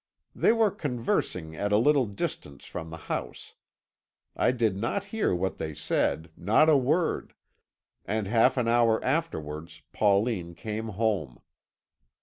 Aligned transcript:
They 0.33 0.51
were 0.51 0.71
conversing 0.71 1.55
at 1.55 1.71
a 1.71 1.77
little 1.77 2.07
distance 2.07 2.65
from 2.65 2.89
the 2.89 2.97
house. 3.05 3.53
I 4.35 4.49
did 4.49 4.75
not 4.75 5.03
hear 5.13 5.35
what 5.35 5.59
they 5.59 5.75
said, 5.75 6.31
not 6.35 6.69
a 6.69 6.75
word, 6.75 7.35
and 8.03 8.25
half 8.25 8.57
an 8.57 8.67
hour 8.67 8.99
afterwards 9.05 9.83
Pauline 9.93 10.55
came 10.55 10.87
home. 10.87 11.39